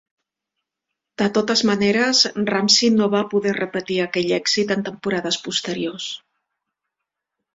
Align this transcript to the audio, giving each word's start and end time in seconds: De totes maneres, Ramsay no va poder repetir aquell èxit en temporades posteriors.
De 1.21 1.25
totes 1.35 1.61
maneres, 1.69 2.21
Ramsay 2.49 2.89
no 2.95 3.09
va 3.15 3.21
poder 3.35 3.53
repetir 3.59 3.99
aquell 4.05 4.33
èxit 4.39 4.75
en 4.77 4.83
temporades 4.89 5.39
posteriors. 5.49 6.11